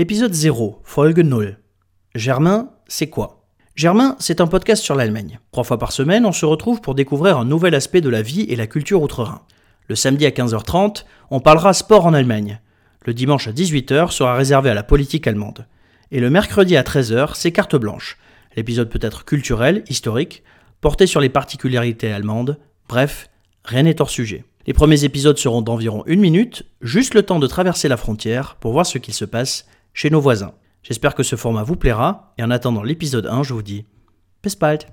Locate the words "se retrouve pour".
6.32-6.94